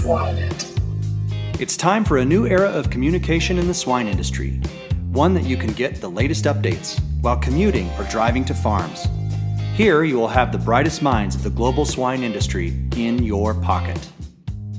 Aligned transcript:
Swine 0.00 0.38
It's 1.60 1.76
time 1.76 2.06
for 2.06 2.16
a 2.16 2.24
new 2.24 2.46
era 2.46 2.70
of 2.70 2.88
communication 2.88 3.58
in 3.58 3.66
the 3.66 3.74
swine 3.74 4.08
industry, 4.08 4.58
one 5.12 5.34
that 5.34 5.44
you 5.44 5.58
can 5.58 5.74
get 5.74 6.00
the 6.00 6.08
latest 6.08 6.46
updates 6.46 6.98
while 7.20 7.36
commuting 7.36 7.90
or 7.98 8.04
driving 8.04 8.42
to 8.46 8.54
farms. 8.54 9.06
Here, 9.74 10.02
you 10.04 10.16
will 10.16 10.28
have 10.28 10.52
the 10.52 10.58
brightest 10.58 11.02
minds 11.02 11.34
of 11.34 11.42
the 11.42 11.50
global 11.50 11.84
swine 11.84 12.22
industry 12.22 12.72
in 12.96 13.22
your 13.22 13.52
pocket. 13.52 14.08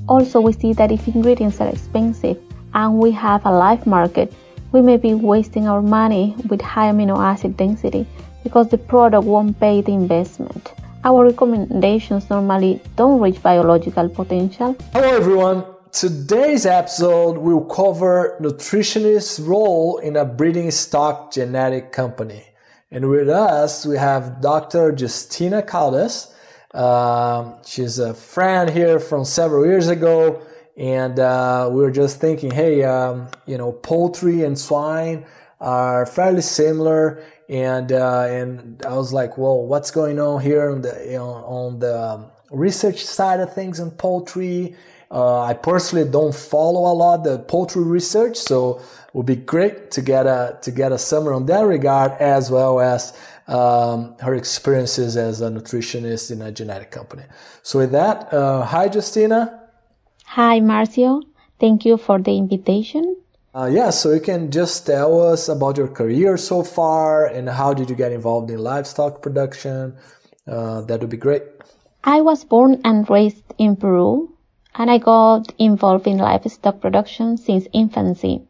Also, 0.09 0.41
we 0.41 0.53
see 0.53 0.73
that 0.73 0.91
if 0.91 1.07
ingredients 1.07 1.61
are 1.61 1.69
expensive 1.69 2.39
and 2.73 2.97
we 2.97 3.11
have 3.11 3.45
a 3.45 3.51
live 3.51 3.85
market, 3.85 4.33
we 4.71 4.81
may 4.81 4.97
be 4.97 5.13
wasting 5.13 5.67
our 5.67 5.83
money 5.83 6.33
with 6.49 6.61
high 6.61 6.91
amino 6.91 7.19
acid 7.19 7.55
density 7.57 8.07
because 8.41 8.69
the 8.69 8.77
product 8.79 9.25
won't 9.25 9.59
pay 9.59 9.81
the 9.81 9.91
investment. 9.91 10.73
Our 11.03 11.25
recommendations 11.25 12.29
normally 12.29 12.79
don't 12.95 13.19
reach 13.19 13.41
biological 13.41 14.07
potential. 14.07 14.77
Hello, 14.93 15.09
everyone. 15.09 15.65
Today's 15.91 16.67
episode 16.67 17.39
will 17.39 17.65
cover 17.65 18.37
nutritionist's 18.39 19.39
role 19.39 19.97
in 19.97 20.15
a 20.15 20.25
breeding 20.25 20.69
stock 20.69 21.33
genetic 21.33 21.91
company. 21.91 22.45
And 22.91 23.09
with 23.09 23.29
us, 23.29 23.83
we 23.83 23.97
have 23.97 24.41
Dr. 24.41 24.95
Justina 24.95 25.63
Caldas. 25.63 26.31
Um, 26.75 27.57
she's 27.65 27.97
a 27.97 28.13
friend 28.13 28.69
here 28.69 28.99
from 28.99 29.25
several 29.25 29.65
years 29.65 29.87
ago. 29.87 30.43
And 30.77 31.19
uh, 31.19 31.67
we 31.71 31.81
were 31.81 31.91
just 31.91 32.21
thinking, 32.21 32.51
hey, 32.51 32.83
um, 32.83 33.27
you 33.47 33.57
know, 33.57 33.71
poultry 33.71 34.43
and 34.43 34.57
swine 34.57 35.25
are 35.59 36.05
fairly 36.05 36.41
similar. 36.41 37.23
And, 37.51 37.91
uh, 37.91 38.27
and 38.29 38.81
I 38.85 38.95
was 38.95 39.11
like, 39.11 39.37
well, 39.37 39.61
what's 39.61 39.91
going 39.91 40.19
on 40.19 40.41
here 40.41 40.71
on 40.71 40.81
the, 40.81 40.97
you 41.05 41.17
know, 41.17 41.33
on 41.59 41.79
the 41.79 42.25
research 42.49 43.03
side 43.03 43.41
of 43.41 43.53
things 43.53 43.81
in 43.81 43.91
poultry? 43.91 44.77
Uh, 45.11 45.41
I 45.41 45.53
personally 45.53 46.09
don't 46.09 46.33
follow 46.33 46.89
a 46.89 46.95
lot 46.95 47.25
the 47.25 47.39
poultry 47.39 47.83
research, 47.83 48.37
so 48.37 48.77
it 48.77 49.13
would 49.13 49.25
be 49.25 49.35
great 49.35 49.91
to 49.91 50.01
get 50.01 50.25
a 50.25 50.57
to 50.61 50.71
get 50.71 50.93
a 50.93 50.97
summary 50.97 51.35
on 51.35 51.45
that 51.47 51.63
regard, 51.63 52.13
as 52.21 52.49
well 52.49 52.79
as 52.79 53.11
um, 53.49 54.15
her 54.21 54.33
experiences 54.33 55.17
as 55.17 55.41
a 55.41 55.49
nutritionist 55.49 56.31
in 56.31 56.41
a 56.41 56.53
genetic 56.53 56.91
company. 56.91 57.23
So 57.63 57.79
with 57.79 57.91
that, 57.91 58.33
uh, 58.33 58.63
hi 58.63 58.85
Justina. 58.85 59.67
Hi 60.23 60.61
Marcio, 60.61 61.21
thank 61.59 61.83
you 61.83 61.97
for 61.97 62.17
the 62.17 62.37
invitation. 62.37 63.20
Uh, 63.53 63.65
yeah, 63.65 63.89
so 63.89 64.11
you 64.11 64.21
can 64.21 64.49
just 64.49 64.85
tell 64.85 65.21
us 65.21 65.49
about 65.49 65.75
your 65.75 65.89
career 65.89 66.37
so 66.37 66.63
far 66.63 67.25
and 67.25 67.49
how 67.49 67.73
did 67.73 67.89
you 67.89 67.95
get 67.97 68.13
involved 68.13 68.49
in 68.49 68.57
livestock 68.57 69.21
production? 69.21 69.93
Uh, 70.47 70.79
that 70.81 71.01
would 71.01 71.09
be 71.09 71.17
great. 71.17 71.43
I 72.05 72.21
was 72.21 72.45
born 72.45 72.79
and 72.85 73.09
raised 73.09 73.43
in 73.57 73.75
Peru 73.75 74.33
and 74.75 74.89
I 74.89 74.99
got 74.99 75.51
involved 75.57 76.07
in 76.07 76.17
livestock 76.17 76.79
production 76.79 77.35
since 77.35 77.67
infancy. 77.73 78.41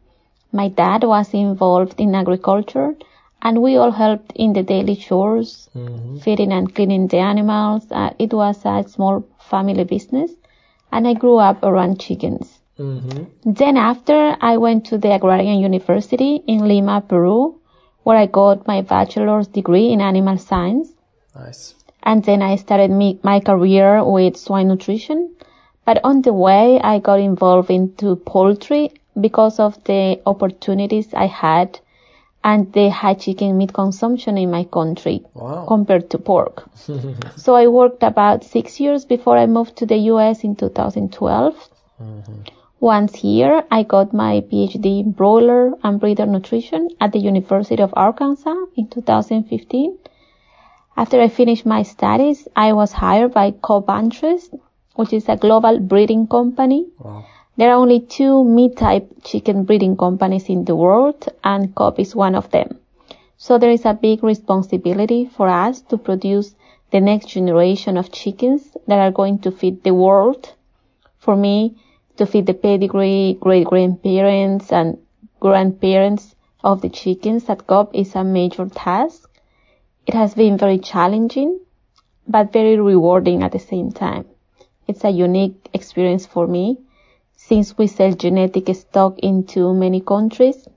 My 0.52 0.68
dad 0.68 1.02
was 1.02 1.34
involved 1.34 1.98
in 1.98 2.14
agriculture 2.14 2.94
and 3.42 3.60
we 3.60 3.76
all 3.76 3.90
helped 3.90 4.30
in 4.36 4.52
the 4.52 4.62
daily 4.62 4.94
chores, 4.94 5.68
mm-hmm. 5.74 6.18
feeding 6.18 6.52
and 6.52 6.72
cleaning 6.72 7.08
the 7.08 7.18
animals. 7.18 7.90
Uh, 7.90 8.10
it 8.20 8.32
was 8.32 8.64
a 8.64 8.84
small 8.88 9.26
family 9.50 9.82
business 9.82 10.30
and 10.92 11.08
I 11.08 11.14
grew 11.14 11.38
up 11.38 11.64
around 11.64 11.98
chickens. 11.98 12.61
Mm-hmm. 12.78 13.52
Then 13.52 13.76
after 13.76 14.36
I 14.40 14.56
went 14.56 14.86
to 14.86 14.98
the 14.98 15.12
Agrarian 15.12 15.60
University 15.60 16.42
in 16.46 16.66
Lima, 16.66 17.00
Peru, 17.00 17.60
where 18.02 18.16
I 18.16 18.26
got 18.26 18.66
my 18.66 18.82
bachelor's 18.82 19.46
degree 19.46 19.92
in 19.92 20.00
animal 20.00 20.38
science. 20.38 20.88
Nice. 21.34 21.74
And 22.02 22.24
then 22.24 22.42
I 22.42 22.56
started 22.56 22.90
me, 22.90 23.20
my 23.22 23.40
career 23.40 24.02
with 24.04 24.36
swine 24.36 24.68
nutrition 24.68 25.34
but 25.84 26.00
on 26.04 26.22
the 26.22 26.32
way, 26.32 26.80
I 26.80 26.98
got 27.00 27.18
involved 27.18 27.70
into 27.70 28.16
poultry 28.16 28.92
because 29.20 29.58
of 29.58 29.82
the 29.84 30.20
opportunities 30.26 31.12
I 31.12 31.26
had 31.26 31.80
and 32.44 32.72
the 32.72 32.90
high 32.90 33.14
chicken 33.14 33.56
meat 33.58 33.72
consumption 33.72 34.36
in 34.38 34.50
my 34.50 34.64
country 34.64 35.24
wow. 35.34 35.64
compared 35.66 36.10
to 36.10 36.18
pork. 36.18 36.68
so 37.36 37.54
I 37.54 37.66
worked 37.68 38.02
about 38.02 38.44
six 38.44 38.80
years 38.80 39.04
before 39.04 39.36
I 39.36 39.46
moved 39.46 39.76
to 39.78 39.86
the 39.86 39.96
US 40.12 40.44
in 40.44 40.56
2012. 40.56 41.68
Mm-hmm. 42.00 42.32
Once 42.82 43.14
here, 43.14 43.62
I 43.70 43.84
got 43.84 44.12
my 44.12 44.40
PhD 44.40 45.04
in 45.04 45.12
broiler 45.12 45.72
and 45.84 46.00
breeder 46.00 46.26
nutrition 46.26 46.88
at 47.00 47.12
the 47.12 47.20
University 47.20 47.80
of 47.80 47.94
Arkansas 47.96 48.56
in 48.76 48.88
2015. 48.88 49.98
After 50.96 51.20
I 51.20 51.28
finished 51.28 51.64
my 51.64 51.84
studies, 51.84 52.48
I 52.56 52.72
was 52.72 52.90
hired 52.90 53.32
by 53.32 53.52
Cobb 53.52 53.86
Vantress 53.86 54.48
which 54.96 55.12
is 55.12 55.28
a 55.28 55.36
global 55.36 55.78
breeding 55.78 56.26
company. 56.26 56.86
Wow. 56.98 57.24
There 57.56 57.70
are 57.70 57.80
only 57.80 58.00
two 58.00 58.42
meat-type 58.44 59.22
chicken 59.22 59.64
breeding 59.64 59.96
companies 59.96 60.48
in 60.48 60.64
the 60.64 60.74
world, 60.74 61.28
and 61.44 61.72
Cobb 61.76 62.00
is 62.00 62.16
one 62.16 62.34
of 62.34 62.50
them. 62.50 62.78
So 63.36 63.58
there 63.58 63.70
is 63.70 63.84
a 63.84 63.94
big 63.94 64.24
responsibility 64.24 65.26
for 65.26 65.48
us 65.48 65.82
to 65.82 65.98
produce 65.98 66.54
the 66.90 67.00
next 67.00 67.28
generation 67.28 67.96
of 67.96 68.10
chickens 68.10 68.76
that 68.88 68.98
are 68.98 69.12
going 69.12 69.38
to 69.40 69.52
feed 69.52 69.82
the 69.82 69.94
world. 69.94 70.54
For 71.18 71.36
me, 71.36 71.76
to 72.16 72.26
feed 72.26 72.46
the 72.46 72.54
pedigree, 72.54 73.36
great 73.40 73.66
grandparents 73.66 74.72
and 74.72 74.98
grandparents 75.40 76.34
of 76.62 76.80
the 76.80 76.88
chickens 76.88 77.48
at 77.48 77.66
Cobb 77.66 77.90
is 77.94 78.14
a 78.14 78.24
major 78.24 78.66
task. 78.68 79.28
It 80.06 80.14
has 80.14 80.34
been 80.34 80.58
very 80.58 80.78
challenging, 80.78 81.60
but 82.28 82.52
very 82.52 82.78
rewarding 82.78 83.42
at 83.42 83.52
the 83.52 83.58
same 83.58 83.92
time. 83.92 84.26
It's 84.86 85.04
a 85.04 85.10
unique 85.10 85.68
experience 85.72 86.26
for 86.26 86.46
me 86.46 86.78
since 87.36 87.76
we 87.76 87.86
sell 87.88 88.12
genetic 88.12 88.74
stock 88.76 89.18
into 89.18 89.74
many 89.74 90.00
countries 90.00 90.68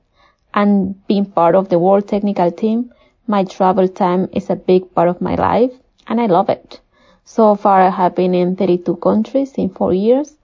and 0.53 1.06
being 1.07 1.25
part 1.25 1.53
of 1.53 1.69
the 1.69 1.78
world 1.78 2.07
technical 2.07 2.52
team, 2.52 2.91
my 3.28 3.44
travel 3.44 3.88
time 3.88 4.29
is 4.34 4.50
a 4.50 4.56
big 4.56 4.94
part 4.96 5.09
of 5.09 5.22
my 5.22 5.35
life 5.35 5.72
and 6.07 6.19
I 6.19 6.25
love 6.25 6.50
it. 6.50 6.79
So 7.23 7.56
far 7.56 7.81
I 7.81 7.90
have 7.90 8.16
been 8.16 8.34
in 8.34 8.56
32 8.56 8.96
countries 8.96 9.53
in 9.57 9.69
four 9.69 9.94
years 9.94 10.38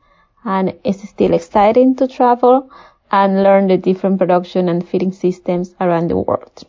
and 0.45 0.73
it's 0.83 1.07
still 1.07 1.33
exciting 1.33 1.95
to 1.95 2.07
travel 2.07 2.69
and 3.11 3.43
learn 3.43 3.67
the 3.67 3.77
different 3.77 4.17
production 4.17 4.69
and 4.69 4.87
feeding 4.87 5.11
systems 5.11 5.75
around 5.81 6.09
the 6.09 6.17
world. 6.17 6.63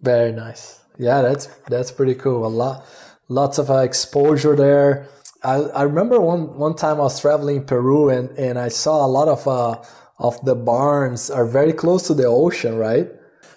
Very 0.00 0.32
nice. 0.32 0.80
Yeah, 0.98 1.22
that's, 1.22 1.46
that's 1.68 1.92
pretty 1.92 2.14
cool. 2.14 2.46
A 2.46 2.48
lot, 2.48 2.86
lots 3.28 3.58
of 3.58 3.70
uh, 3.70 3.78
exposure 3.78 4.56
there 4.56 5.08
I, 5.44 5.56
I 5.56 5.82
remember 5.82 6.20
one, 6.20 6.56
one 6.56 6.74
time 6.74 6.96
I 6.96 7.04
was 7.04 7.20
traveling 7.20 7.56
in 7.56 7.64
Peru 7.64 8.08
and, 8.08 8.30
and 8.38 8.58
I 8.58 8.68
saw 8.68 9.04
a 9.04 9.06
lot 9.06 9.28
of, 9.28 9.46
uh, 9.46 9.82
of 10.18 10.42
the 10.44 10.54
barns 10.54 11.30
are 11.30 11.44
very 11.44 11.74
close 11.74 12.06
to 12.06 12.14
the 12.14 12.24
ocean, 12.24 12.76
right? 12.76 13.08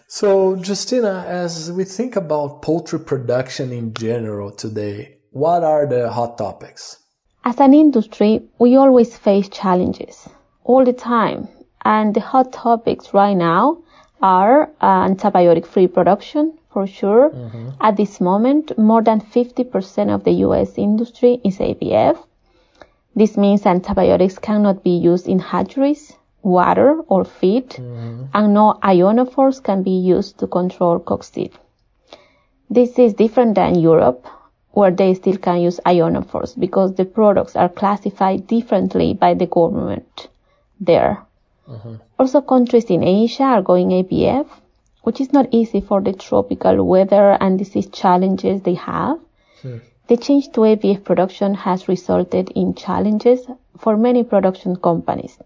So, 0.10 0.56
Justina, 0.56 1.24
as 1.26 1.72
we 1.72 1.86
think 1.86 2.18
about 2.18 2.62
poultry 2.62 3.00
production 3.00 3.72
in 3.72 3.94
general 3.94 4.52
today, 4.52 5.20
what 5.32 5.64
are 5.64 5.86
the 5.86 6.12
hot 6.12 6.38
topics? 6.38 6.98
As 7.50 7.62
an 7.62 7.74
industry, 7.74 8.42
we 8.60 8.76
always 8.76 9.16
face 9.16 9.48
challenges 9.48 10.28
all 10.66 10.84
the 10.84 10.92
time. 10.92 11.48
And 11.86 12.14
the 12.14 12.20
hot 12.20 12.52
topics 12.52 13.14
right 13.14 13.38
now 13.38 13.78
are 14.22 14.64
uh, 14.82 15.08
antibiotic 15.08 15.66
free 15.66 15.88
production, 15.88 16.58
for 16.74 16.86
sure. 16.86 17.30
Mm-hmm. 17.30 17.70
At 17.80 17.96
this 17.96 18.20
moment, 18.20 18.78
more 18.78 19.02
than 19.02 19.22
50% 19.22 20.14
of 20.14 20.26
the 20.26 20.34
US 20.48 20.78
industry 20.78 21.40
is 21.46 21.60
ABF. 21.60 22.18
This 23.16 23.38
means 23.38 23.66
antibiotics 23.66 24.38
cannot 24.40 24.84
be 24.84 24.98
used 25.12 25.26
in 25.26 25.40
hatcheries, 25.40 26.18
water, 26.42 27.00
or 27.08 27.24
feed, 27.24 27.70
mm-hmm. 27.70 28.26
and 28.34 28.54
no 28.54 28.78
ionophores 28.84 29.64
can 29.64 29.84
be 29.84 29.98
used 30.16 30.38
to 30.40 30.48
control 30.48 31.00
coccidiosis. 31.00 31.56
This 32.70 33.00
is 33.00 33.14
different 33.14 33.56
than 33.56 33.80
Europe, 33.80 34.28
where 34.72 34.92
they 34.92 35.14
still 35.14 35.38
can 35.38 35.62
use 35.62 35.80
ionophores 35.86 36.60
because 36.60 36.96
the 36.96 37.06
products 37.06 37.56
are 37.56 37.70
classified 37.70 38.48
differently 38.48 39.14
by 39.14 39.34
the 39.34 39.48
government 39.48 40.28
there. 40.80 41.24
Mm-hmm. 41.68 41.96
Also, 42.20 42.42
countries 42.42 42.86
in 42.86 43.04
Asia 43.04 43.44
are 43.44 43.62
going 43.62 43.90
ABF, 43.90 44.48
which 45.02 45.20
is 45.20 45.34
not 45.34 45.48
easy 45.52 45.82
for 45.82 46.02
the 46.02 46.14
tropical 46.14 46.86
weather 46.86 47.32
and 47.40 47.58
disease 47.58 47.88
challenges 47.88 48.62
they 48.62 48.76
have. 48.76 49.20
Hmm. 49.62 49.78
The 50.08 50.18
change 50.18 50.52
to 50.54 50.62
ABF 50.62 51.04
production 51.04 51.54
has 51.54 51.88
resulted 51.88 52.50
in 52.52 52.76
challenges 52.76 53.46
for 53.78 53.98
many 53.98 54.24
production 54.24 54.76
companies. 54.78 55.38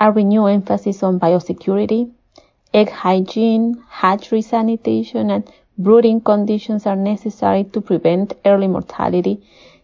A 0.00 0.10
renewed 0.10 0.50
emphasis 0.50 1.02
on 1.02 1.20
biosecurity, 1.20 2.10
egg 2.74 2.90
hygiene, 2.90 3.82
hatchery 3.88 4.42
sanitation, 4.42 5.30
and 5.30 5.50
brooding 5.78 6.20
conditions 6.20 6.86
are 6.86 6.96
necessary 6.96 7.62
to 7.62 7.80
prevent 7.80 8.34
early 8.44 8.66
mortality 8.66 9.40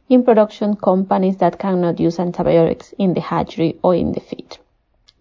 in 0.08 0.25
production 0.25 0.75
companies 0.75 1.37
that 1.37 1.58
cannot 1.58 2.00
use 2.00 2.19
antibiotics 2.19 2.93
in 2.99 3.14
the 3.14 3.20
hatchery 3.20 3.79
or 3.82 3.94
in 3.94 4.12
the 4.12 4.20
feed. 4.20 4.58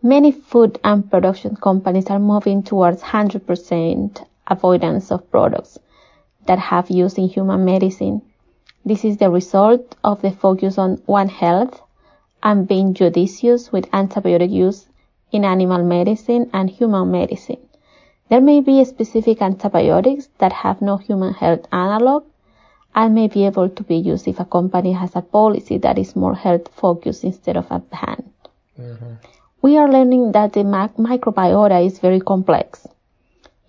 Many 0.01 0.31
food 0.31 0.79
and 0.83 1.09
production 1.09 1.55
companies 1.55 2.07
are 2.07 2.19
moving 2.19 2.63
towards 2.63 3.03
100% 3.03 4.25
avoidance 4.47 5.11
of 5.11 5.29
products 5.31 5.77
that 6.47 6.59
have 6.59 6.89
use 6.89 7.17
in 7.17 7.29
human 7.29 7.63
medicine. 7.63 8.21
This 8.83 9.05
is 9.05 9.17
the 9.17 9.29
result 9.29 9.95
of 10.03 10.21
the 10.21 10.31
focus 10.31 10.77
on 10.77 11.01
One 11.05 11.29
Health 11.29 11.81
and 12.41 12.67
being 12.67 12.93
judicious 12.93 13.71
with 13.71 13.89
antibiotic 13.91 14.51
use 14.51 14.85
in 15.31 15.45
animal 15.45 15.83
medicine 15.83 16.49
and 16.51 16.69
human 16.69 17.11
medicine. 17.11 17.62
There 18.33 18.41
may 18.41 18.61
be 18.61 18.83
specific 18.83 19.43
antibiotics 19.43 20.27
that 20.39 20.51
have 20.51 20.81
no 20.81 20.97
human 20.97 21.35
health 21.35 21.67
analog 21.71 22.23
and 22.95 23.13
may 23.13 23.27
be 23.27 23.45
able 23.45 23.69
to 23.69 23.83
be 23.83 23.95
used 23.95 24.27
if 24.27 24.39
a 24.39 24.45
company 24.45 24.91
has 24.93 25.15
a 25.15 25.21
policy 25.21 25.77
that 25.77 25.99
is 25.99 26.15
more 26.15 26.33
health 26.33 26.67
focused 26.69 27.23
instead 27.23 27.57
of 27.57 27.69
a 27.69 27.77
ban. 27.77 28.31
Mm-hmm. 28.79 29.13
We 29.61 29.77
are 29.77 29.87
learning 29.87 30.31
that 30.31 30.53
the 30.53 30.61
microbiota 30.61 31.85
is 31.85 31.99
very 31.99 32.19
complex. 32.19 32.87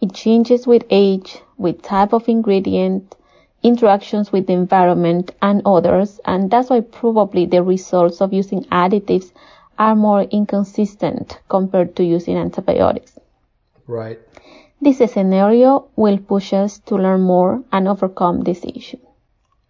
It 0.01 0.15
changes 0.15 0.67
with 0.67 0.85
age, 0.89 1.43
with 1.59 1.83
type 1.83 2.15
of 2.15 2.27
ingredient, 2.27 3.17
interactions 3.63 4.33
with 4.33 4.47
the 4.47 4.55
environment 4.55 5.33
and 5.43 5.61
others, 5.67 6.21
and 6.25 6.51
that's 6.51 6.71
why 6.71 6.81
probably 6.81 7.45
the 7.45 7.63
results 7.63 8.23
of 8.23 8.33
using 8.33 8.65
additives 8.73 9.31
are 9.79 9.95
more 9.95 10.23
inconsistent 10.23 11.39
compared 11.51 11.95
to 11.97 12.03
using 12.03 12.39
antibiotics. 12.39 13.19
Right. 13.87 14.19
This 14.85 14.99
scenario 15.13 15.87
will 15.97 16.19
push 16.19 16.53
us 16.53 16.79
to 16.81 16.97
learn 16.97 17.23
more 17.23 17.65
and 17.73 17.89
overcome 17.89 18.43
this 18.43 18.63
issue. 18.67 18.99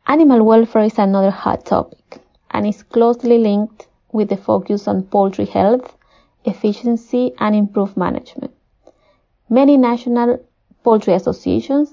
Animal 0.09 0.43
welfare 0.43 0.83
is 0.83 0.99
another 0.99 1.31
hot 1.31 1.65
topic 1.65 2.19
and 2.51 2.67
is 2.67 2.83
closely 2.83 3.39
linked 3.39 3.87
with 4.11 4.29
the 4.29 4.37
focus 4.37 4.89
on 4.89 5.05
poultry 5.05 5.45
health, 5.45 5.97
efficiency, 6.45 7.33
and 7.39 7.55
improved 7.55 7.97
management. 7.97 8.53
Many 9.49 9.77
national 9.77 10.45
poultry 10.83 11.15
associations, 11.15 11.93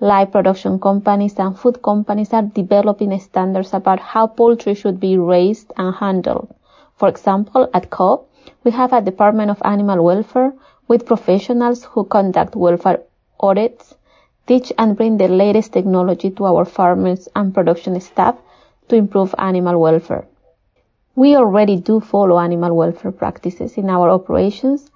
live 0.00 0.30
production 0.30 0.78
companies, 0.78 1.38
and 1.38 1.58
food 1.58 1.80
companies 1.80 2.34
are 2.34 2.42
developing 2.42 3.18
standards 3.18 3.72
about 3.72 3.98
how 3.98 4.26
poultry 4.26 4.74
should 4.74 5.00
be 5.00 5.16
raised 5.16 5.72
and 5.78 5.94
handled. 5.94 6.54
For 6.96 7.08
example, 7.08 7.70
at 7.72 7.88
Cobb, 7.88 8.26
we 8.62 8.72
have 8.72 8.92
a 8.92 9.00
Department 9.00 9.50
of 9.50 9.62
Animal 9.64 10.04
Welfare 10.04 10.52
with 10.88 11.06
professionals 11.06 11.84
who 11.84 12.04
conduct 12.04 12.56
welfare 12.56 13.00
audits 13.38 13.94
teach 14.48 14.72
and 14.78 14.96
bring 14.96 15.18
the 15.18 15.28
latest 15.28 15.72
technology 15.74 16.30
to 16.30 16.46
our 16.46 16.64
farmers 16.64 17.28
and 17.36 17.54
production 17.54 18.00
staff 18.00 18.36
to 18.88 18.96
improve 18.96 19.34
animal 19.38 19.78
welfare. 19.78 20.26
We 21.14 21.36
already 21.36 21.76
do 21.76 22.00
follow 22.00 22.38
animal 22.38 22.74
welfare 22.74 23.12
practices 23.12 23.76
in 23.76 23.90
our 23.90 24.08
operations 24.08 24.90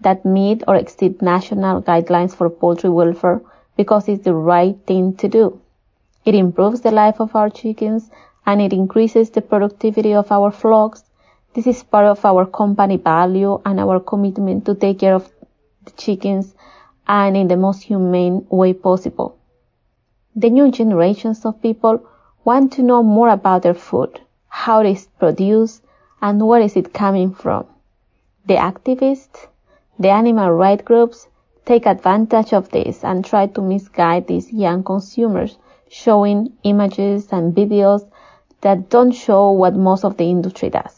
that 0.00 0.24
meet 0.24 0.64
or 0.66 0.74
exceed 0.74 1.22
national 1.22 1.82
guidelines 1.82 2.34
for 2.34 2.50
poultry 2.50 2.90
welfare 2.90 3.40
because 3.76 4.08
it's 4.08 4.24
the 4.24 4.34
right 4.34 4.76
thing 4.86 5.14
to 5.18 5.28
do. 5.28 5.60
It 6.24 6.34
improves 6.34 6.80
the 6.80 6.90
life 6.90 7.20
of 7.20 7.36
our 7.36 7.50
chickens 7.50 8.10
and 8.44 8.60
it 8.60 8.72
increases 8.72 9.30
the 9.30 9.42
productivity 9.42 10.14
of 10.14 10.32
our 10.32 10.50
flocks. 10.50 11.04
This 11.54 11.66
is 11.66 11.82
part 11.82 12.06
of 12.06 12.24
our 12.24 12.44
company 12.46 12.96
value 12.96 13.60
and 13.64 13.78
our 13.78 14.00
commitment 14.00 14.66
to 14.66 14.74
take 14.74 14.98
care 14.98 15.14
of 15.14 15.30
chickens 15.96 16.54
and 17.06 17.36
in 17.36 17.48
the 17.48 17.56
most 17.56 17.82
humane 17.82 18.46
way 18.50 18.72
possible. 18.72 19.36
The 20.34 20.50
new 20.50 20.70
generations 20.70 21.44
of 21.44 21.62
people 21.62 22.06
want 22.44 22.72
to 22.74 22.82
know 22.82 23.02
more 23.02 23.28
about 23.28 23.62
their 23.62 23.74
food, 23.74 24.20
how 24.48 24.80
it 24.80 24.90
is 24.90 25.08
produced, 25.18 25.82
and 26.20 26.46
where 26.46 26.60
is 26.60 26.76
it 26.76 26.92
coming 26.92 27.32
from. 27.32 27.66
The 28.46 28.54
activists, 28.54 29.46
the 29.98 30.10
animal 30.10 30.50
rights 30.52 30.82
groups 30.82 31.28
take 31.64 31.86
advantage 31.86 32.52
of 32.52 32.70
this 32.70 33.02
and 33.02 33.24
try 33.24 33.46
to 33.48 33.60
misguide 33.60 34.26
these 34.26 34.52
young 34.52 34.84
consumers, 34.84 35.58
showing 35.88 36.52
images 36.62 37.28
and 37.32 37.54
videos 37.54 38.06
that 38.60 38.88
don't 38.88 39.12
show 39.12 39.50
what 39.50 39.74
most 39.74 40.04
of 40.04 40.16
the 40.16 40.24
industry 40.24 40.70
does. 40.70 40.95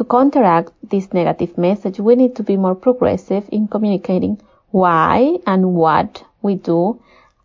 To 0.00 0.04
counteract 0.04 0.72
this 0.82 1.12
negative 1.12 1.58
message, 1.58 2.00
we 2.00 2.16
need 2.16 2.34
to 2.36 2.42
be 2.42 2.56
more 2.56 2.74
progressive 2.74 3.46
in 3.52 3.68
communicating 3.68 4.40
why 4.70 5.36
and 5.46 5.74
what 5.74 6.24
we 6.40 6.54
do 6.54 7.02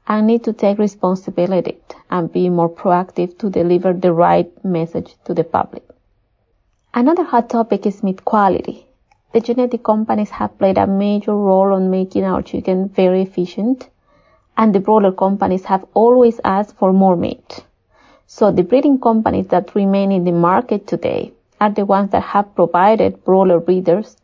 and 0.07 0.25
need 0.25 0.45
to 0.45 0.53
take 0.53 0.79
responsibility 0.79 1.77
and 2.09 2.31
be 2.31 2.47
more 2.47 2.69
proactive 2.69 3.37
to 3.39 3.49
deliver 3.49 3.91
the 3.91 4.13
right 4.13 4.49
message 4.63 5.15
to 5.25 5.33
the 5.33 5.43
public. 5.43 5.83
Another 6.93 7.25
hot 7.25 7.49
topic 7.49 7.85
is 7.85 8.03
meat 8.03 8.23
quality. 8.23 8.87
The 9.33 9.41
genetic 9.41 9.83
companies 9.83 10.29
have 10.29 10.57
played 10.57 10.77
a 10.77 10.87
major 10.87 11.35
role 11.35 11.73
on 11.73 11.91
making 11.91 12.23
our 12.23 12.41
chicken 12.41 12.87
very 12.87 13.23
efficient 13.23 13.89
and 14.55 14.73
the 14.73 14.79
broiler 14.79 15.11
companies 15.11 15.65
have 15.65 15.83
always 15.93 16.39
asked 16.45 16.77
for 16.77 16.93
more 16.93 17.17
meat. 17.17 17.65
So 18.27 18.49
the 18.49 18.63
breeding 18.63 19.01
companies 19.01 19.47
that 19.47 19.75
remain 19.75 20.13
in 20.13 20.23
the 20.23 20.31
market 20.31 20.87
today 20.87 21.33
are 21.59 21.71
the 21.71 21.85
ones 21.85 22.11
that 22.11 22.23
have 22.23 22.55
provided 22.55 23.23
broiler 23.23 23.59
breeders 23.59 24.17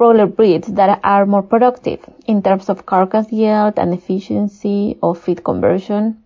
broiler 0.00 0.24
breeds 0.24 0.66
that 0.68 0.98
are 1.04 1.26
more 1.26 1.42
productive 1.42 2.00
in 2.26 2.42
terms 2.42 2.70
of 2.70 2.86
carcass 2.86 3.30
yield 3.30 3.78
and 3.78 3.92
efficiency 3.92 4.96
of 5.02 5.18
feed 5.18 5.44
conversion. 5.44 6.24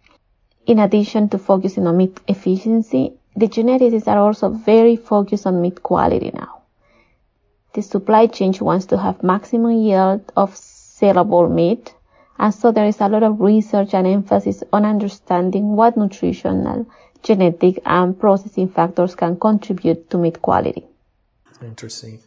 In 0.65 0.79
addition 0.79 1.29
to 1.31 1.39
focusing 1.39 1.89
on 1.89 1.97
meat 1.97 2.21
efficiency, 2.29 3.15
the 3.35 3.49
geneticists 3.49 4.06
are 4.06 4.21
also 4.21 4.49
very 4.51 4.95
focused 4.95 5.45
on 5.45 5.61
meat 5.61 5.83
quality 5.83 6.31
now. 6.33 6.62
The 7.73 7.83
supply 7.83 8.29
chain 8.29 8.55
wants 8.61 8.87
to 8.87 8.97
have 8.97 9.25
maximum 9.25 9.73
yield 9.73 10.23
of 10.37 10.55
sellable 10.55 11.50
meat, 11.50 11.93
and 12.39 12.55
so 12.55 12.71
there 12.71 12.87
is 12.87 13.00
a 13.00 13.09
lot 13.09 13.25
of 13.25 13.41
research 13.41 13.93
and 13.93 14.07
emphasis 14.07 14.62
on 14.73 14.85
understanding 14.85 15.75
what 15.75 15.97
nutritional, 15.97 16.87
genetic, 17.25 17.81
and 17.85 18.19
processing 18.19 18.69
factors 18.69 19.17
can 19.17 19.38
contribute 19.41 20.09
to 20.11 20.19
meat 20.19 20.41
quality. 20.41 20.85
Interesting 21.62 22.21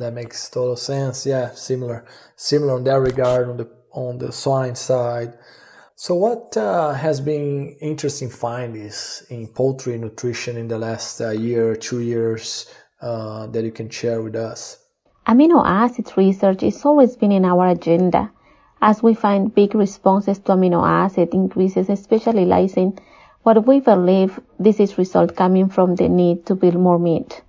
that 0.00 0.12
makes 0.12 0.50
total 0.50 0.76
sense. 0.76 1.24
Yeah, 1.24 1.52
similar, 1.52 2.04
similar 2.34 2.78
in 2.78 2.84
that 2.84 2.98
regard 2.98 3.48
on 3.48 3.56
the 3.56 3.70
on 3.92 4.18
the 4.18 4.32
swine 4.32 4.74
side. 4.74 5.38
So, 5.94 6.14
what 6.14 6.56
uh, 6.56 6.92
has 6.92 7.20
been 7.20 7.76
interesting 7.80 8.30
findings 8.30 9.24
in 9.30 9.46
poultry 9.48 9.98
nutrition 9.98 10.56
in 10.56 10.66
the 10.66 10.78
last 10.78 11.20
uh, 11.20 11.30
year, 11.30 11.76
two 11.76 12.00
years 12.00 12.66
uh, 13.02 13.46
that 13.48 13.64
you 13.64 13.70
can 13.70 13.90
share 13.90 14.22
with 14.22 14.34
us? 14.34 14.78
Amino 15.26 15.62
acid 15.64 16.10
research 16.16 16.62
has 16.62 16.84
always 16.84 17.16
been 17.16 17.30
in 17.32 17.44
our 17.44 17.68
agenda, 17.68 18.32
as 18.80 19.02
we 19.02 19.14
find 19.14 19.54
big 19.54 19.74
responses 19.74 20.38
to 20.38 20.52
amino 20.52 20.82
acid 20.86 21.28
increases, 21.34 21.90
especially 21.90 22.46
lysine. 22.46 22.98
What 23.42 23.66
we 23.66 23.80
believe 23.80 24.38
this 24.58 24.80
is 24.80 24.98
result 24.98 25.34
coming 25.34 25.70
from 25.70 25.94
the 25.94 26.10
need 26.10 26.44
to 26.46 26.54
build 26.54 26.74
more 26.74 26.98
meat. 26.98 27.40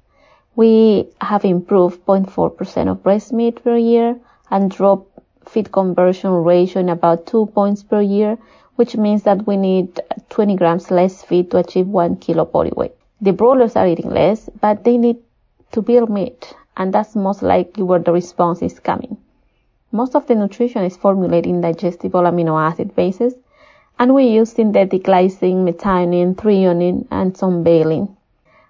We 0.55 1.09
have 1.19 1.43
improved 1.43 2.05
0.4% 2.05 2.89
of 2.89 3.03
breast 3.03 3.33
meat 3.33 3.61
per 3.61 3.75
year 3.75 4.17
and 4.49 4.71
dropped 4.71 5.19
feed 5.49 5.73
conversion 5.73 6.31
ratio 6.31 6.79
in 6.79 6.87
about 6.87 7.25
two 7.25 7.47
points 7.47 7.83
per 7.83 8.01
year, 8.01 8.37
which 8.77 8.95
means 8.95 9.23
that 9.23 9.45
we 9.45 9.57
need 9.57 9.99
20 10.29 10.55
grams 10.55 10.91
less 10.91 11.23
feed 11.23 11.51
to 11.51 11.57
achieve 11.57 11.87
one 11.87 12.15
kilo 12.15 12.45
body 12.45 12.71
weight. 12.73 12.95
The 13.19 13.33
broilers 13.33 13.75
are 13.75 13.87
eating 13.87 14.11
less, 14.11 14.49
but 14.61 14.85
they 14.85 14.97
need 14.97 15.17
to 15.73 15.81
build 15.81 16.09
meat, 16.09 16.55
and 16.77 16.93
that's 16.93 17.17
most 17.17 17.43
likely 17.43 17.83
where 17.83 17.99
the 17.99 18.13
response 18.13 18.61
is 18.61 18.79
coming. 18.79 19.17
Most 19.91 20.15
of 20.15 20.25
the 20.27 20.35
nutrition 20.35 20.85
is 20.85 20.95
formulated 20.95 21.47
in 21.49 21.59
digestible 21.59 22.21
amino 22.21 22.57
acid 22.57 22.95
bases, 22.95 23.35
and 24.01 24.15
we're 24.15 24.45
synthetic 24.45 25.03
lysine, 25.03 25.63
methionine, 25.63 26.33
threonine, 26.35 27.05
and 27.11 27.37
some 27.37 27.63
valine. 27.63 28.07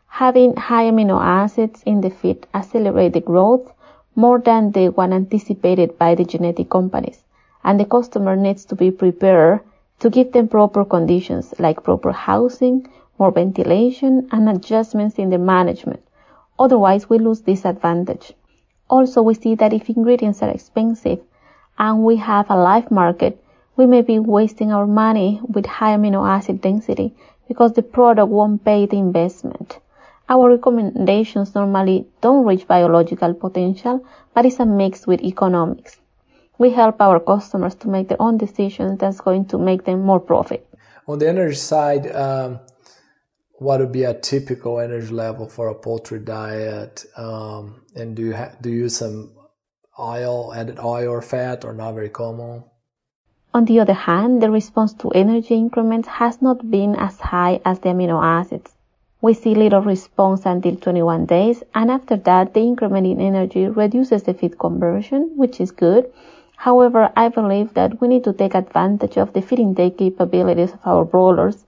Having 0.08 0.58
high 0.58 0.92
amino 0.92 1.22
acids 1.22 1.82
in 1.86 2.02
the 2.02 2.10
feed 2.10 2.46
accelerate 2.54 3.14
the 3.14 3.22
growth 3.22 3.72
more 4.14 4.40
than 4.40 4.74
the 4.74 4.90
one 4.90 5.14
anticipated 5.14 5.98
by 5.98 6.16
the 6.16 6.26
genetic 6.26 6.70
companies, 6.70 7.24
and 7.64 7.80
the 7.80 7.86
customer 7.86 8.36
needs 8.36 8.66
to 8.66 8.76
be 8.76 8.92
prepared 8.92 9.62
to 10.00 10.10
give 10.10 10.34
them 10.34 10.50
proper 10.50 10.84
conditions 10.84 11.54
like 11.60 11.82
proper 11.82 12.12
housing, 12.12 12.86
more 13.18 13.32
ventilation, 13.32 14.28
and 14.34 14.50
adjustments 14.50 15.16
in 15.18 15.30
the 15.30 15.38
management. 15.38 16.04
Otherwise, 16.60 17.10
we 17.10 17.18
lose 17.18 17.40
this 17.44 17.64
advantage. 17.64 18.34
Also, 18.90 19.22
we 19.22 19.34
see 19.34 19.56
that 19.56 19.72
if 19.72 19.88
ingredients 19.88 20.42
are 20.42 20.50
expensive 20.50 21.22
and 21.80 22.04
we 22.04 22.18
have 22.18 22.50
a 22.50 22.58
live 22.58 22.92
market, 22.92 23.41
we 23.82 23.88
may 23.88 24.04
be 24.04 24.20
wasting 24.20 24.72
our 24.72 24.86
money 24.86 25.42
with 25.42 25.66
high 25.66 25.98
amino 25.98 26.22
acid 26.38 26.62
density 26.62 27.16
because 27.48 27.74
the 27.74 27.82
product 27.82 28.30
won't 28.30 28.64
pay 28.64 28.86
the 28.86 28.96
investment. 28.96 29.80
Our 30.30 30.52
recommendations 30.52 31.56
normally 31.56 32.06
don't 32.22 32.46
reach 32.46 32.68
biological 32.68 33.34
potential, 33.34 34.06
but 34.36 34.46
it's 34.46 34.60
a 34.60 34.68
mix 34.68 35.08
with 35.08 35.24
economics. 35.24 35.98
We 36.60 36.70
help 36.70 37.02
our 37.02 37.20
customers 37.20 37.74
to 37.82 37.88
make 37.88 38.08
their 38.10 38.22
own 38.22 38.38
decisions 38.38 39.00
that's 39.00 39.20
going 39.20 39.46
to 39.46 39.58
make 39.58 39.84
them 39.84 40.02
more 40.04 40.20
profit. 40.20 40.64
On 41.08 41.18
the 41.18 41.28
energy 41.28 41.56
side, 41.56 42.06
um, 42.16 42.60
what 43.54 43.80
would 43.80 43.92
be 43.92 44.04
a 44.04 44.14
typical 44.14 44.80
energy 44.80 45.12
level 45.12 45.50
for 45.50 45.70
a 45.70 45.76
poultry 45.76 46.20
diet? 46.20 47.04
Um, 47.18 47.82
and 47.96 48.16
do 48.16 48.22
you 48.28 48.36
ha- 48.36 48.54
do 48.62 48.70
you 48.70 48.82
use 48.82 48.98
some 48.98 49.32
oil, 49.98 50.54
added 50.54 50.78
oil 50.78 51.10
or 51.10 51.24
fat, 51.24 51.66
or 51.66 51.74
not 51.74 51.94
very 51.94 52.10
common? 52.10 52.66
On 53.54 53.66
the 53.66 53.82
other 53.82 53.92
hand, 53.92 54.42
the 54.42 54.50
response 54.50 54.94
to 54.94 55.10
energy 55.10 55.56
increments 55.56 56.08
has 56.08 56.42
not 56.42 56.72
been 56.72 56.96
as 56.96 57.20
high 57.20 57.60
as 57.66 57.80
the 57.80 57.90
amino 57.90 58.24
acids. 58.24 58.78
We 59.20 59.34
see 59.34 59.54
little 59.54 59.82
response 59.82 60.46
until 60.46 60.78
21 60.78 61.26
days, 61.26 61.62
and 61.76 61.92
after 61.92 62.16
that, 62.16 62.54
the 62.54 62.62
increment 62.62 63.08
in 63.08 63.20
energy 63.20 63.68
reduces 63.68 64.24
the 64.24 64.34
feed 64.34 64.58
conversion, 64.58 65.32
which 65.36 65.60
is 65.60 65.72
good. 65.72 66.10
However, 66.56 67.12
I 67.18 67.28
believe 67.28 67.74
that 67.74 68.00
we 68.00 68.08
need 68.08 68.24
to 68.24 68.32
take 68.32 68.56
advantage 68.56 69.18
of 69.18 69.34
the 69.34 69.42
feeding 69.42 69.74
day 69.74 69.90
capabilities 69.90 70.72
of 70.72 70.80
our 70.86 71.04
broilers 71.04 71.66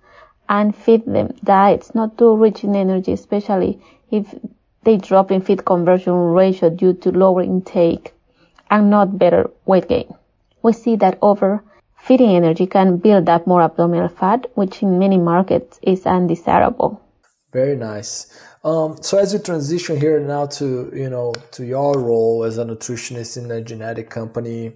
and 0.47 0.73
feed 0.73 1.05
them 1.05 1.33
diets 1.43 1.93
not 1.93 2.17
too 2.17 2.33
rich 2.37 2.63
in 2.63 2.77
energy, 2.77 3.11
especially 3.11 3.81
if 4.09 4.33
they 4.83 4.95
drop 4.95 5.31
in 5.31 5.41
feed 5.41 5.65
conversion 5.65 6.13
ratio 6.13 6.69
due 6.69 6.93
to 6.93 7.11
lower 7.11 7.41
intake 7.41 8.13
and 8.71 8.89
not 8.89 9.17
better 9.17 9.49
weight 9.65 9.89
gain. 9.89 10.13
We 10.61 10.71
see 10.71 10.95
that 10.95 11.17
over 11.21 11.61
feeding 12.03 12.35
energy 12.35 12.67
can 12.67 12.97
build 12.97 13.29
up 13.29 13.47
more 13.47 13.61
abdominal 13.61 14.09
fat, 14.09 14.45
which 14.55 14.83
in 14.83 14.99
many 14.99 15.17
markets 15.17 15.79
is 15.81 16.05
undesirable. 16.05 17.01
Very 17.53 17.75
nice. 17.75 18.27
Um, 18.63 18.97
so 19.01 19.17
as 19.17 19.33
you 19.33 19.39
transition 19.39 19.99
here 19.99 20.19
now 20.19 20.45
to 20.57 20.91
you 20.93 21.09
know 21.09 21.33
to 21.51 21.65
your 21.65 21.99
role 21.99 22.43
as 22.43 22.57
a 22.57 22.65
nutritionist 22.65 23.37
in 23.37 23.51
a 23.51 23.61
genetic 23.61 24.09
company, 24.09 24.73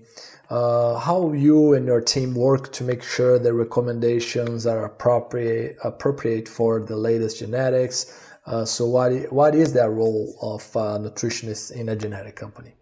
uh, 0.50 1.00
how 1.00 1.32
you 1.32 1.74
and 1.74 1.86
your 1.88 2.02
team 2.02 2.36
work 2.36 2.72
to 2.74 2.84
make 2.84 3.02
sure 3.02 3.40
the 3.40 3.54
recommendations 3.54 4.68
are 4.68 4.86
appropriate 4.86 5.78
appropriate 5.84 6.48
for 6.48 6.82
the 6.82 6.96
latest 6.96 7.40
genetics. 7.40 7.98
Uh, 8.46 8.64
so 8.66 8.86
what 8.86 9.12
what 9.32 9.56
is 9.56 9.74
that 9.74 9.90
role 9.90 10.36
of 10.42 10.64
a 10.76 11.00
nutritionist 11.00 11.72
in 11.72 11.90
a 11.90 11.96
genetic 11.96 12.36
company? 12.36 12.74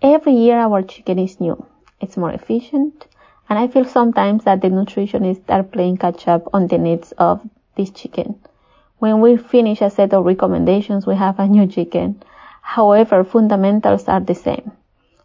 Every 0.00 0.34
year 0.34 0.58
our 0.58 0.82
chicken 0.82 1.18
is 1.18 1.40
new. 1.40 1.64
It's 2.00 2.16
more 2.16 2.32
efficient, 2.32 3.06
and 3.52 3.58
I 3.58 3.68
feel 3.68 3.84
sometimes 3.84 4.44
that 4.44 4.62
the 4.62 4.68
nutritionists 4.68 5.50
are 5.50 5.62
playing 5.62 5.98
catch 5.98 6.26
up 6.26 6.48
on 6.54 6.68
the 6.68 6.78
needs 6.78 7.12
of 7.18 7.46
this 7.76 7.90
chicken. 7.90 8.40
When 8.98 9.20
we 9.20 9.36
finish 9.36 9.82
a 9.82 9.90
set 9.90 10.14
of 10.14 10.24
recommendations, 10.24 11.06
we 11.06 11.16
have 11.16 11.38
a 11.38 11.46
new 11.46 11.66
chicken. 11.66 12.22
However, 12.62 13.24
fundamentals 13.24 14.08
are 14.08 14.20
the 14.20 14.34
same. 14.34 14.72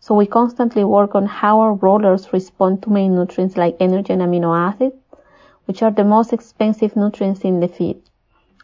So 0.02 0.14
we 0.14 0.26
constantly 0.26 0.84
work 0.84 1.16
on 1.16 1.26
how 1.26 1.62
our 1.62 1.74
broilers 1.74 2.34
respond 2.34 2.84
to 2.84 2.90
main 2.90 3.16
nutrients 3.16 3.56
like 3.56 3.78
energy 3.80 4.12
and 4.12 4.22
amino 4.22 4.54
acids, 4.54 4.98
which 5.64 5.82
are 5.82 5.92
the 5.92 6.04
most 6.04 6.34
expensive 6.34 6.98
nutrients 6.98 7.46
in 7.46 7.62
the 7.62 7.70
feed, 7.70 8.02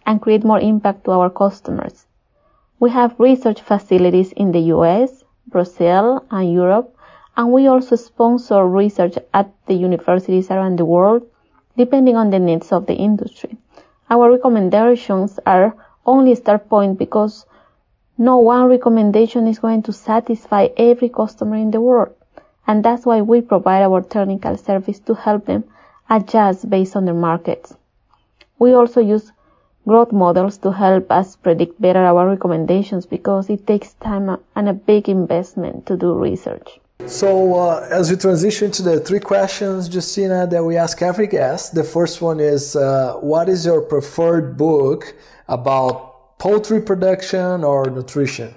and 0.05 0.21
create 0.21 0.43
more 0.43 0.59
impact 0.59 1.05
to 1.05 1.11
our 1.11 1.29
customers. 1.29 2.05
We 2.81 2.89
have 2.89 3.17
research 3.17 3.61
facilities 3.61 4.33
in 4.33 4.51
the 4.51 4.73
US, 4.75 5.23
Brazil, 5.47 6.25
and 6.31 6.51
Europe, 6.51 6.92
and 7.35 7.51
we 7.51 7.67
also 7.67 7.95
sponsor 7.95 8.65
research 8.67 9.15
at 9.33 9.49
the 9.65 9.73
universities 9.73 10.51
around 10.51 10.77
the 10.77 10.85
world, 10.85 11.25
depending 11.75 12.15
on 12.15 12.29
the 12.29 12.39
needs 12.39 12.71
of 12.71 12.85
the 12.85 12.93
industry. 12.93 13.57
Our 14.09 14.31
recommendations 14.31 15.39
are 15.45 15.75
only 16.05 16.33
a 16.33 16.35
start 16.35 16.69
point 16.69 16.99
because 16.99 17.45
no 18.17 18.37
one 18.37 18.67
recommendation 18.67 19.47
is 19.47 19.57
going 19.57 19.81
to 19.83 19.93
satisfy 19.93 20.67
every 20.77 21.09
customer 21.09 21.55
in 21.55 21.71
the 21.71 21.81
world. 21.81 22.13
And 22.67 22.85
that's 22.85 23.05
why 23.05 23.21
we 23.21 23.41
provide 23.41 23.81
our 23.81 24.01
technical 24.01 24.55
service 24.57 24.99
to 25.01 25.15
help 25.15 25.45
them 25.45 25.63
adjust 26.09 26.69
based 26.69 26.95
on 26.95 27.05
their 27.05 27.15
markets. 27.15 27.75
We 28.59 28.73
also 28.73 29.01
use 29.01 29.31
growth 29.87 30.11
models 30.11 30.59
to 30.59 30.71
help 30.71 31.11
us 31.11 31.35
predict 31.35 31.81
better 31.81 32.05
our 32.05 32.27
recommendations 32.27 33.05
because 33.05 33.49
it 33.49 33.65
takes 33.65 33.93
time 33.95 34.37
and 34.55 34.69
a 34.69 34.73
big 34.73 35.09
investment 35.09 35.87
to 35.87 35.97
do 35.97 36.13
research. 36.13 36.79
So, 37.07 37.55
uh, 37.55 37.87
as 37.91 38.09
we 38.09 38.17
transition 38.17 38.71
to 38.71 38.81
the 38.81 38.99
three 38.99 39.19
questions, 39.19 39.93
Justina, 39.93 40.47
that 40.47 40.63
we 40.63 40.77
ask 40.77 41.01
every 41.01 41.27
guest, 41.27 41.75
the 41.75 41.83
first 41.83 42.21
one 42.21 42.39
is 42.39 42.75
uh, 42.75 43.13
What 43.21 43.49
is 43.49 43.65
your 43.65 43.81
preferred 43.81 44.57
book 44.57 45.13
about 45.47 46.39
poultry 46.39 46.81
production 46.81 47.63
or 47.63 47.89
nutrition? 47.89 48.55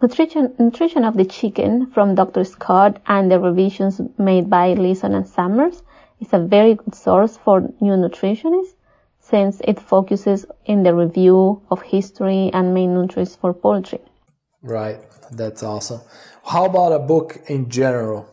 Nutrition, 0.00 0.54
nutrition 0.58 1.02
of 1.02 1.16
the 1.16 1.24
Chicken 1.24 1.90
from 1.90 2.14
Dr. 2.14 2.44
Scott 2.44 3.00
and 3.06 3.30
the 3.30 3.40
revisions 3.40 4.00
made 4.16 4.48
by 4.48 4.74
Leeson 4.74 5.14
and 5.14 5.26
Summers 5.26 5.82
is 6.20 6.32
a 6.32 6.38
very 6.38 6.74
good 6.74 6.94
source 6.94 7.36
for 7.36 7.60
new 7.80 7.94
nutritionists 7.94 8.74
since 9.18 9.60
it 9.64 9.80
focuses 9.80 10.46
in 10.66 10.82
the 10.82 10.94
review 10.94 11.60
of 11.70 11.82
history 11.82 12.50
and 12.52 12.74
main 12.74 12.94
nutrients 12.94 13.34
for 13.34 13.52
poultry. 13.52 14.00
Right, 14.62 14.98
that's 15.32 15.62
awesome. 15.62 16.00
How 16.44 16.64
about 16.64 16.92
a 16.92 16.98
book 16.98 17.38
in 17.48 17.68
general? 17.70 18.28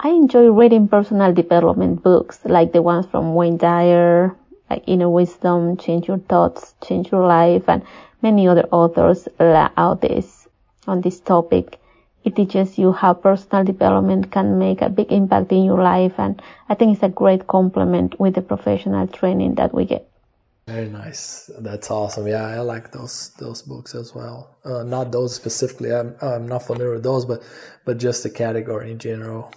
I 0.00 0.08
enjoy 0.10 0.50
reading 0.50 0.88
personal 0.88 1.32
development 1.32 2.02
books 2.02 2.40
like 2.44 2.72
the 2.72 2.82
ones 2.82 3.06
from 3.06 3.34
Wayne 3.34 3.58
Dyer, 3.58 4.34
like 4.68 4.84
Inner 4.86 5.10
Wisdom, 5.10 5.76
Change 5.76 6.08
Your 6.08 6.18
Thoughts, 6.18 6.74
Change 6.82 7.12
Your 7.12 7.26
Life, 7.26 7.68
and 7.68 7.82
many 8.22 8.48
other 8.48 8.66
authors 8.70 9.28
out 9.38 10.00
this 10.00 10.48
on 10.86 11.02
this 11.02 11.20
topic. 11.20 11.78
It 12.24 12.36
teaches 12.36 12.78
you 12.78 12.92
how 12.92 13.14
personal 13.14 13.64
development 13.64 14.30
can 14.30 14.58
make 14.58 14.82
a 14.82 14.90
big 14.90 15.12
impact 15.12 15.52
in 15.52 15.64
your 15.64 15.82
life, 15.82 16.18
and 16.18 16.42
I 16.68 16.74
think 16.74 16.94
it's 16.94 17.02
a 17.02 17.08
great 17.08 17.46
complement 17.46 18.18
with 18.18 18.34
the 18.34 18.42
professional 18.42 19.06
training 19.06 19.54
that 19.54 19.72
we 19.72 19.84
get. 19.84 20.09
Very 20.70 20.88
nice. 20.88 21.50
That's 21.58 21.90
awesome. 21.90 22.28
Yeah, 22.28 22.46
I 22.46 22.60
like 22.60 22.92
those 22.92 23.30
those 23.40 23.60
books 23.60 23.92
as 23.96 24.14
well. 24.14 24.56
Uh, 24.64 24.84
not 24.84 25.10
those 25.10 25.34
specifically. 25.34 25.92
I'm 25.92 26.14
I'm 26.22 26.46
not 26.46 26.62
familiar 26.62 26.92
with 26.92 27.02
those, 27.02 27.24
but 27.24 27.42
but 27.84 27.98
just 27.98 28.22
the 28.22 28.30
category 28.30 28.92
in 28.92 29.00
general. 29.00 29.52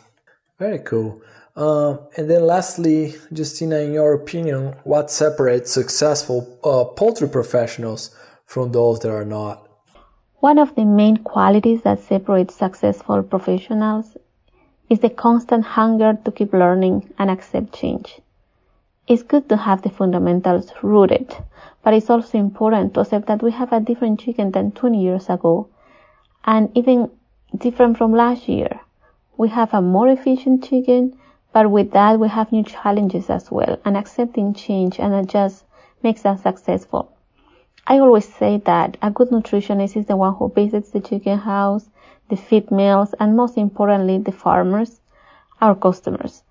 Very 0.57 0.79
cool. 0.79 1.21
Uh, 1.55 1.97
and 2.17 2.27
then 2.31 2.47
lastly, 2.47 3.13
Justina, 3.29 3.77
in 3.77 3.93
your 3.93 4.13
opinion, 4.13 4.73
what 4.85 5.11
separates 5.11 5.71
successful 5.71 6.39
uh, 6.63 6.85
poultry 6.95 7.29
professionals 7.29 8.09
from 8.47 8.71
those 8.71 8.99
that 9.01 9.11
are 9.11 9.29
not? 9.39 9.69
One 10.39 10.57
of 10.57 10.73
the 10.73 10.85
main 10.85 11.17
qualities 11.17 11.83
that 11.83 11.99
separates 11.99 12.55
successful 12.55 13.21
professionals 13.21 14.17
is 14.89 14.99
the 15.01 15.11
constant 15.11 15.63
hunger 15.63 16.17
to 16.25 16.31
keep 16.31 16.53
learning 16.53 17.13
and 17.19 17.29
accept 17.29 17.71
change. 17.75 18.22
It's 19.05 19.21
good 19.21 19.49
to 19.49 19.57
have 19.57 19.81
the 19.81 19.89
fundamentals 19.89 20.71
rooted, 20.81 21.35
but 21.83 21.93
it's 21.93 22.09
also 22.09 22.37
important 22.37 22.93
to 22.93 23.01
accept 23.01 23.27
that 23.27 23.43
we 23.43 23.51
have 23.51 23.73
a 23.73 23.81
different 23.81 24.21
chicken 24.21 24.51
than 24.51 24.71
20 24.71 24.97
years 24.97 25.29
ago 25.29 25.67
and 26.45 26.71
even 26.73 27.11
different 27.57 27.97
from 27.97 28.13
last 28.13 28.47
year. 28.47 28.79
We 29.35 29.49
have 29.49 29.73
a 29.73 29.81
more 29.81 30.07
efficient 30.07 30.63
chicken, 30.63 31.17
but 31.51 31.69
with 31.69 31.91
that 31.91 32.17
we 32.17 32.29
have 32.29 32.53
new 32.53 32.63
challenges 32.63 33.29
as 33.29 33.51
well 33.51 33.77
and 33.83 33.97
accepting 33.97 34.53
change 34.53 35.01
and 35.01 35.13
adjust 35.13 35.65
makes 36.01 36.25
us 36.25 36.41
successful. 36.41 37.11
I 37.85 37.99
always 37.99 38.33
say 38.33 38.59
that 38.59 38.95
a 39.01 39.11
good 39.11 39.31
nutritionist 39.31 39.97
is 39.97 40.05
the 40.05 40.15
one 40.15 40.35
who 40.35 40.49
visits 40.49 40.91
the 40.91 41.01
chicken 41.01 41.39
house, 41.39 41.89
the 42.29 42.37
feed 42.37 42.71
mills, 42.71 43.13
and 43.19 43.35
most 43.35 43.57
importantly, 43.57 44.19
the 44.19 44.31
farmers, 44.31 45.01
our 45.59 45.75
customers 45.75 46.43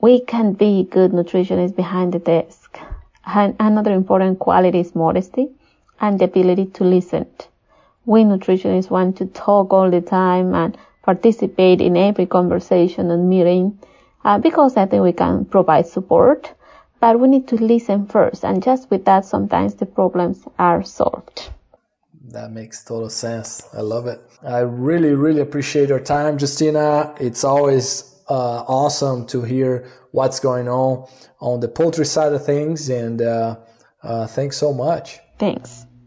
we 0.00 0.20
can 0.20 0.52
be 0.52 0.84
good 0.84 1.12
nutritionists 1.12 1.74
behind 1.74 2.12
the 2.12 2.18
desk. 2.18 2.78
And 3.24 3.56
another 3.58 3.92
important 3.92 4.38
quality 4.38 4.80
is 4.80 4.94
modesty 4.94 5.48
and 6.00 6.18
the 6.18 6.26
ability 6.26 6.66
to 6.66 6.84
listen. 6.84 7.26
We 8.04 8.22
nutritionists 8.22 8.90
want 8.90 9.16
to 9.18 9.26
talk 9.26 9.72
all 9.72 9.90
the 9.90 10.00
time 10.00 10.54
and 10.54 10.76
participate 11.02 11.80
in 11.80 11.96
every 11.96 12.26
conversation 12.26 13.10
and 13.10 13.28
meeting 13.28 13.78
uh, 14.24 14.38
because 14.38 14.76
I 14.76 14.86
think 14.86 15.02
we 15.02 15.12
can 15.12 15.44
provide 15.44 15.86
support, 15.86 16.52
but 17.00 17.18
we 17.18 17.28
need 17.28 17.48
to 17.48 17.56
listen 17.56 18.06
first. 18.06 18.44
And 18.44 18.62
just 18.62 18.90
with 18.90 19.04
that, 19.06 19.24
sometimes 19.24 19.74
the 19.74 19.86
problems 19.86 20.44
are 20.58 20.82
solved. 20.82 21.50
That 22.30 22.50
makes 22.50 22.84
total 22.84 23.08
sense. 23.08 23.62
I 23.72 23.80
love 23.80 24.06
it. 24.06 24.20
I 24.42 24.58
really, 24.58 25.14
really 25.14 25.40
appreciate 25.40 25.88
your 25.88 26.00
time, 26.00 26.38
Justina. 26.38 27.14
It's 27.20 27.44
always 27.44 28.15
uh, 28.28 28.64
awesome 28.66 29.26
to 29.26 29.42
hear 29.42 29.88
what's 30.12 30.40
going 30.40 30.68
on 30.68 31.08
on 31.40 31.60
the 31.60 31.68
poultry 31.68 32.06
side 32.06 32.32
of 32.32 32.44
things. 32.44 32.88
And 32.88 33.22
uh, 33.22 33.56
uh, 34.02 34.26
thanks 34.26 34.56
so 34.56 34.72
much. 34.72 35.18
Thanks. 35.38 35.85